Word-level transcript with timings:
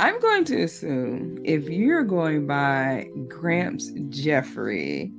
I'm 0.00 0.18
going 0.18 0.44
to 0.46 0.62
assume 0.62 1.42
if 1.44 1.68
you're 1.68 2.04
going 2.04 2.46
by 2.46 3.10
Gramps 3.28 3.92
Jeffrey, 4.08 5.12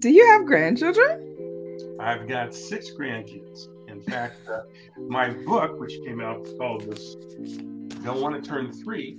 do 0.00 0.10
you 0.10 0.26
have 0.26 0.44
grandchildren? 0.44 1.96
I've 2.00 2.26
got 2.26 2.52
six 2.52 2.90
grandkids. 2.90 3.68
In 3.86 4.02
fact, 4.02 4.40
uh, 4.48 4.62
my 5.06 5.30
book, 5.30 5.78
which 5.78 6.00
came 6.04 6.20
out 6.20 6.44
called 6.58 6.82
"This 6.82 7.14
Don't 8.02 8.20
Want 8.20 8.34
to 8.34 8.42
Turn 8.42 8.72
Three, 8.72 9.18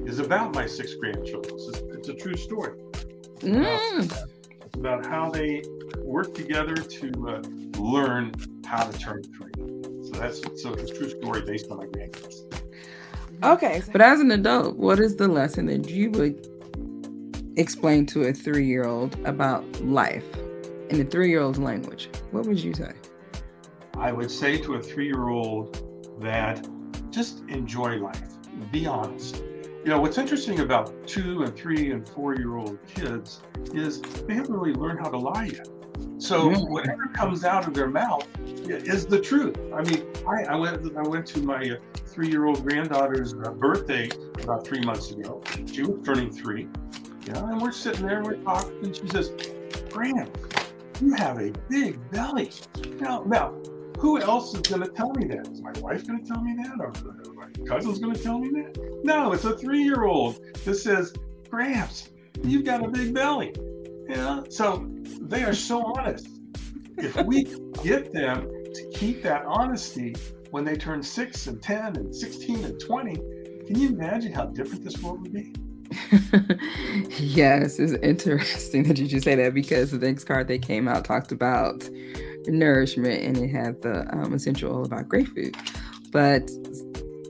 is 0.00 0.18
about 0.18 0.54
my 0.54 0.66
six 0.66 0.96
grandchildren. 0.96 1.54
It's, 1.54 1.68
it's 1.68 2.08
a 2.10 2.14
true 2.14 2.36
story. 2.36 2.78
Mm. 3.38 4.04
It's 4.04 4.76
about 4.76 5.06
how 5.06 5.30
they 5.30 5.62
work 6.00 6.34
together 6.34 6.74
to 6.74 7.10
uh, 7.26 7.80
learn 7.80 8.34
how 8.66 8.84
to 8.84 8.98
turn 8.98 9.22
three. 9.22 9.52
So 10.04 10.20
that's 10.20 10.42
so 10.62 10.74
it's 10.74 10.90
a 10.90 10.94
true 10.94 11.08
story 11.08 11.40
based 11.40 11.70
on 11.70 11.78
my 11.78 11.86
grandkids. 11.86 12.52
Okay, 13.42 13.82
but 13.90 14.00
as 14.00 14.20
an 14.20 14.30
adult, 14.30 14.76
what 14.76 15.00
is 15.00 15.16
the 15.16 15.28
lesson 15.28 15.66
that 15.66 15.90
you 15.90 16.10
would 16.12 16.46
explain 17.56 18.06
to 18.06 18.22
a 18.22 18.32
three-year-old 18.32 19.18
about 19.24 19.64
life 19.82 20.24
in 20.90 21.00
a 21.00 21.04
three-year-old's 21.04 21.58
language? 21.58 22.08
What 22.30 22.46
would 22.46 22.58
you 22.60 22.72
say? 22.74 22.92
I 23.98 24.12
would 24.12 24.30
say 24.30 24.58
to 24.58 24.74
a 24.74 24.82
three-year-old 24.82 26.20
that 26.20 26.66
just 27.10 27.40
enjoy 27.48 27.96
life. 27.98 28.22
Be 28.70 28.86
honest 28.86 29.42
you 29.84 29.88
know 29.88 30.00
what's 30.00 30.16
interesting 30.16 30.60
about 30.60 31.08
two 31.08 31.42
and 31.42 31.56
three 31.56 31.90
and 31.90 32.08
four 32.08 32.36
year 32.36 32.56
old 32.56 32.78
kids 32.86 33.40
is 33.74 34.00
they 34.00 34.34
haven't 34.34 34.54
really 34.54 34.72
learned 34.74 35.00
how 35.00 35.10
to 35.10 35.18
lie 35.18 35.46
yet 35.46 35.68
so 36.18 36.50
whatever 36.66 37.06
comes 37.08 37.44
out 37.44 37.66
of 37.66 37.74
their 37.74 37.88
mouth 37.88 38.26
is 38.68 39.06
the 39.06 39.20
truth 39.20 39.56
i 39.74 39.82
mean 39.82 40.06
i, 40.28 40.44
I 40.44 40.56
went 40.56 40.96
i 40.96 41.02
went 41.02 41.26
to 41.28 41.42
my 41.42 41.58
uh, 41.58 41.76
three 42.06 42.28
year 42.28 42.46
old 42.46 42.64
granddaughter's 42.66 43.34
uh, 43.34 43.50
birthday 43.50 44.08
about 44.42 44.66
three 44.66 44.80
months 44.80 45.10
ago 45.10 45.42
she 45.70 45.82
was 45.82 46.04
turning 46.04 46.30
three 46.30 46.68
you 47.26 47.32
know 47.32 47.46
and 47.46 47.60
we're 47.60 47.72
sitting 47.72 48.06
there 48.06 48.18
and 48.18 48.26
we're 48.26 48.36
talking 48.36 48.72
and 48.84 48.96
she 48.96 49.06
says 49.08 49.32
grant 49.90 50.30
you 51.00 51.12
have 51.14 51.38
a 51.38 51.50
big 51.68 51.98
belly 52.10 52.50
now 53.00 53.22
now 53.26 53.52
who 54.02 54.20
else 54.20 54.52
is 54.52 54.62
going 54.62 54.82
to 54.82 54.88
tell 54.88 55.12
me 55.12 55.28
that? 55.28 55.46
Is 55.46 55.62
my 55.62 55.70
wife 55.78 56.04
going 56.08 56.20
to 56.20 56.26
tell 56.26 56.42
me 56.42 56.56
that? 56.64 56.74
Or 56.80 56.92
my 57.34 57.46
cousin's 57.68 58.00
going 58.00 58.14
to 58.14 58.20
tell 58.20 58.40
me 58.40 58.48
that? 58.50 59.00
No, 59.04 59.32
it's 59.32 59.44
a 59.44 59.56
three 59.56 59.84
year 59.84 60.02
old 60.02 60.40
that 60.64 60.74
says, 60.74 61.14
Gramps, 61.48 62.10
you've 62.42 62.64
got 62.64 62.84
a 62.84 62.88
big 62.88 63.14
belly. 63.14 63.54
Yeah. 64.14 64.42
So 64.50 64.90
they 65.22 65.42
are 65.42 65.54
so 65.54 65.84
honest. 65.96 66.28
If 66.98 67.16
we 67.24 67.44
get 67.82 68.12
them 68.12 68.46
to 68.74 68.90
keep 68.94 69.22
that 69.22 69.44
honesty 69.46 70.14
when 70.50 70.66
they 70.66 70.76
turn 70.76 71.02
six 71.02 71.46
and 71.46 71.62
10 71.62 71.96
and 71.96 72.14
16 72.14 72.64
and 72.64 72.78
20, 72.78 73.14
can 73.66 73.78
you 73.78 73.88
imagine 73.88 74.32
how 74.32 74.46
different 74.46 74.84
this 74.84 75.02
world 75.02 75.22
would 75.22 75.32
be? 75.32 75.54
yes, 77.18 77.78
it's 77.78 77.94
interesting 78.02 78.82
that 78.84 78.98
you 78.98 79.06
just 79.06 79.24
say 79.24 79.34
that 79.34 79.54
because 79.54 79.92
the 79.92 79.98
next 79.98 80.24
card 80.24 80.46
they 80.46 80.58
came 80.58 80.88
out 80.88 81.06
talked 81.06 81.32
about 81.32 81.88
nourishment 82.46 83.22
and 83.22 83.38
it 83.38 83.48
had 83.48 83.80
the 83.80 84.06
um, 84.14 84.34
essential 84.34 84.74
oil 84.74 84.84
about 84.84 85.08
grapefruit. 85.08 85.56
But 86.10 86.50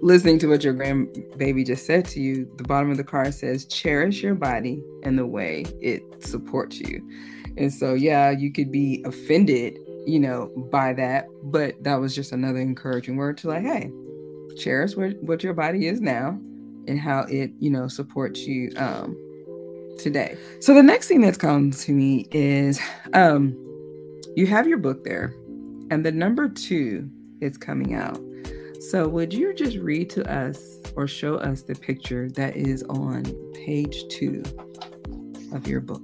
listening 0.03 0.37
to 0.41 0.49
what 0.49 0.65
your 0.65 0.75
grandbaby 0.75 1.65
just 1.65 1.87
said 1.87 2.05
to 2.05 2.21
you, 2.21 2.51
the 2.57 2.65
bottom 2.65 2.91
of 2.91 2.97
the 2.97 3.05
card 3.05 3.33
says, 3.33 3.65
cherish 3.65 4.21
your 4.21 4.35
body 4.35 4.83
and 5.05 5.17
the 5.17 5.27
way 5.27 5.65
it 5.81 6.03
supports 6.23 6.81
you. 6.81 7.09
And 7.57 7.73
so, 7.73 7.95
yeah, 7.95 8.31
you 8.31 8.53
could 8.53 8.73
be 8.73 9.03
offended, 9.07 9.79
you 10.05 10.19
know, 10.19 10.49
by 10.73 10.93
that, 10.95 11.27
but 11.45 11.81
that 11.85 12.01
was 12.01 12.17
just 12.17 12.33
another 12.33 12.59
encouraging 12.59 13.17
word 13.17 13.39
to 13.39 13.49
like, 13.49 13.63
hey, 13.63 13.93
cherish 14.59 14.97
what, 14.97 15.17
what 15.23 15.45
your 15.45 15.55
body 15.55 15.87
is 15.87 16.01
now 16.01 16.31
and 16.89 16.99
how 16.99 17.21
it, 17.21 17.53
you 17.61 17.71
know, 17.71 17.87
supports 17.87 18.41
you 18.41 18.73
um, 18.77 19.17
today. 20.01 20.37
So 20.61 20.75
the 20.75 20.83
next 20.83 21.07
thing 21.07 21.21
that's 21.21 21.39
come 21.39 21.71
to 21.71 21.93
me 21.93 22.27
is 22.33 22.81
um, 23.13 23.57
you 24.35 24.49
have 24.49 24.67
your 24.67 24.79
book 24.79 25.05
there, 25.05 25.33
and 25.91 26.05
the 26.05 26.11
number 26.11 26.49
two 26.49 27.09
is 27.41 27.57
coming 27.57 27.95
out. 27.95 28.21
So, 28.91 29.09
would 29.09 29.33
you 29.33 29.55
just 29.55 29.77
read 29.79 30.11
to 30.11 30.31
us 30.31 30.79
or 30.97 31.07
show 31.07 31.37
us 31.37 31.63
the 31.63 31.75
picture 31.75 32.29
that 32.31 32.57
is 32.57 32.83
on 32.85 33.25
page 33.55 34.05
two 34.09 34.43
of 35.53 35.67
your 35.67 35.81
book? 35.81 36.03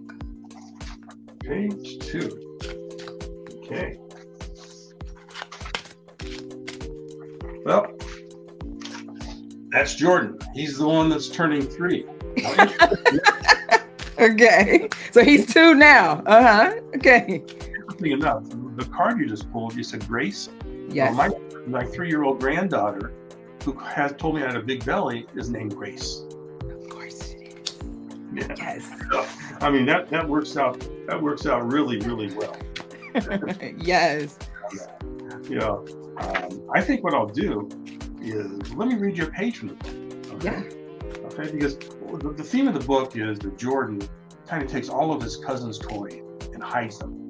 Page 1.40 1.98
two. 1.98 2.58
Okay. 3.64 3.98
Well, 7.64 7.92
that's 9.70 9.94
Jordan. 9.94 10.38
He's 10.54 10.78
the 10.78 10.88
one 10.88 11.10
that's 11.10 11.28
turning 11.28 11.62
three. 11.62 12.06
okay. 14.18 14.88
So 15.10 15.24
he's 15.24 15.52
two 15.52 15.74
now. 15.74 16.22
Uh 16.26 16.42
huh. 16.42 16.74
Okay 16.96 17.44
interestingly 17.98 18.12
enough, 18.12 18.44
the 18.76 18.84
card 18.94 19.18
you 19.18 19.26
just 19.26 19.50
pulled, 19.52 19.74
you 19.74 19.82
said 19.82 20.06
Grace. 20.06 20.48
Yes. 20.88 21.16
Well, 21.16 21.28
my 21.66 21.80
my 21.80 21.84
three 21.84 22.08
year 22.08 22.24
old 22.24 22.40
granddaughter, 22.40 23.12
who 23.64 23.72
has 23.72 24.12
told 24.12 24.36
me 24.36 24.42
I 24.42 24.46
had 24.46 24.56
a 24.56 24.62
big 24.62 24.84
belly, 24.84 25.26
is 25.34 25.50
named 25.50 25.76
Grace. 25.76 26.22
Of 26.62 26.88
course 26.88 27.32
it 27.32 27.68
is. 27.68 27.78
Yeah. 28.32 28.54
Yes. 28.56 28.90
So, 29.10 29.26
I 29.60 29.70
mean 29.70 29.86
that 29.86 30.08
that 30.10 30.28
works 30.28 30.56
out 30.56 30.80
that 31.06 31.20
works 31.20 31.46
out 31.46 31.70
really 31.70 31.98
really 31.98 32.34
well. 32.34 32.56
yes. 33.78 34.38
You 35.48 35.56
know, 35.56 35.86
um, 36.18 36.68
I 36.74 36.82
think 36.82 37.02
what 37.04 37.14
I'll 37.14 37.26
do 37.26 37.68
is 38.20 38.74
let 38.74 38.88
me 38.88 38.96
read 38.96 39.16
your 39.16 39.30
page 39.30 39.58
from 39.58 39.68
the 39.68 39.74
book. 39.74 40.34
Okay? 40.34 40.68
Yeah. 40.68 40.78
Okay, 41.28 41.50
because 41.52 41.78
the, 41.78 42.34
the 42.36 42.42
theme 42.42 42.68
of 42.68 42.74
the 42.74 42.84
book 42.86 43.16
is 43.16 43.38
that 43.38 43.56
Jordan 43.56 44.06
kind 44.46 44.62
of 44.62 44.70
takes 44.70 44.88
all 44.88 45.12
of 45.12 45.22
his 45.22 45.36
cousin's 45.36 45.78
toys 45.78 46.20
and 46.52 46.62
hides 46.62 46.98
them 46.98 47.27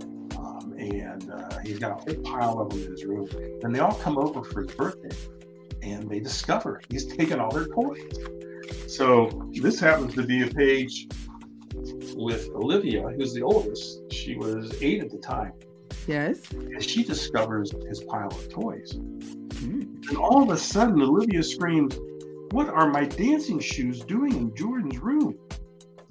and 0.79 1.31
uh, 1.31 1.59
he's 1.59 1.79
got 1.79 1.93
a 1.93 1.95
whole 1.95 2.23
pile 2.23 2.61
of 2.61 2.71
them 2.71 2.83
in 2.83 2.91
his 2.91 3.05
room. 3.05 3.29
And 3.63 3.75
they 3.75 3.81
all 3.81 3.95
come 3.95 4.19
over 4.19 4.43
for 4.43 4.63
his 4.63 4.75
birthday, 4.75 5.17
and 5.83 6.09
they 6.09 6.21
discover 6.21 6.81
he's 6.89 7.07
taken 7.07 7.41
all 7.41 7.51
their 7.51 7.67
toys. 7.67 8.03
So 8.87 9.49
this 9.53 9.81
happens 9.81 10.15
to 10.15 10.25
be 10.25 10.43
a 10.43 10.47
page 10.47 11.09
with 12.17 12.51
Olivia, 12.55 13.09
who's 13.09 13.33
the 13.33 13.43
oldest. 13.43 14.13
She 14.13 14.37
was 14.37 14.75
eight 14.83 15.03
at 15.03 15.11
the 15.11 15.19
time. 15.19 15.53
Yes. 16.07 16.51
And 16.53 16.83
she 16.83 17.05
discovers 17.05 17.73
his 17.87 18.03
pile 18.05 18.29
of 18.29 18.49
toys. 18.49 18.95
Mm. 18.95 20.09
And 20.09 20.17
all 20.17 20.43
of 20.43 20.51
a 20.51 20.57
sudden, 20.57 21.01
Olivia 21.03 21.43
screams, 21.43 21.99
What 22.51 22.69
are 22.69 22.91
my 22.91 23.05
dancing 23.05 23.61
shoes 23.61 24.01
doing 24.01 24.35
in 24.35 24.55
Jordan's 24.55 24.99
room? 24.99 25.39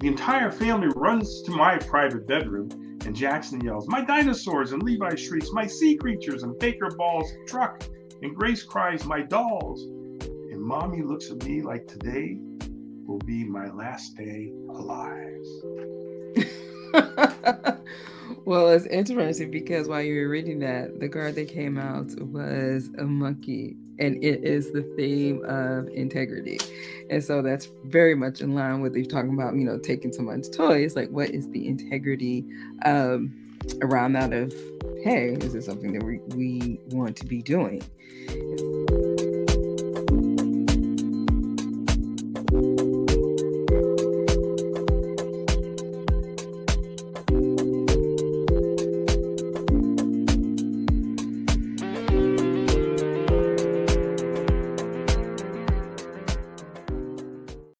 The 0.00 0.06
entire 0.06 0.52
family 0.52 0.88
runs 0.94 1.42
to 1.42 1.50
my 1.50 1.76
private 1.78 2.26
bedroom 2.28 2.68
and 3.04 3.14
Jackson 3.14 3.60
yells, 3.60 3.88
My 3.88 4.04
dinosaurs! 4.04 4.72
And 4.72 4.82
Levi 4.82 5.14
shrieks, 5.14 5.50
My 5.52 5.66
sea 5.66 5.96
creatures! 5.96 6.42
And 6.42 6.58
Baker 6.58 6.90
bawls, 6.96 7.30
Truck! 7.46 7.82
And 8.22 8.34
Grace 8.34 8.62
cries, 8.62 9.04
My 9.04 9.22
dolls! 9.22 9.82
And 9.82 10.60
Mommy 10.60 11.02
looks 11.02 11.30
at 11.30 11.44
me 11.44 11.62
like 11.62 11.86
today 11.86 12.38
will 13.06 13.18
be 13.20 13.44
my 13.44 13.70
last 13.72 14.16
day 14.16 14.52
alive. 14.68 15.44
well, 18.48 18.70
it's 18.70 18.86
interesting 18.86 19.50
because 19.50 19.88
while 19.88 20.00
you 20.00 20.22
were 20.22 20.28
reading 20.30 20.58
that, 20.60 21.00
the 21.00 21.08
card 21.10 21.34
that 21.34 21.48
came 21.48 21.76
out 21.76 22.18
was 22.18 22.88
a 22.96 23.04
monkey, 23.04 23.76
and 23.98 24.24
it 24.24 24.42
is 24.42 24.72
the 24.72 24.80
theme 24.96 25.44
of 25.44 25.86
integrity. 25.88 26.58
And 27.10 27.22
so 27.22 27.42
that's 27.42 27.68
very 27.84 28.14
much 28.14 28.40
in 28.40 28.54
line 28.54 28.80
with 28.80 28.96
you 28.96 29.04
talking 29.04 29.34
about, 29.34 29.54
you 29.54 29.64
know, 29.64 29.78
taking 29.78 30.14
someone's 30.14 30.48
toys. 30.48 30.96
Like, 30.96 31.10
what 31.10 31.28
is 31.28 31.50
the 31.50 31.68
integrity 31.68 32.46
um, 32.86 33.58
around 33.82 34.14
that 34.14 34.32
of, 34.32 34.50
hey, 35.04 35.36
is 35.38 35.52
this 35.52 35.66
something 35.66 35.92
that 35.92 36.02
we, 36.02 36.20
we 36.34 36.80
want 36.86 37.18
to 37.18 37.26
be 37.26 37.42
doing? 37.42 37.82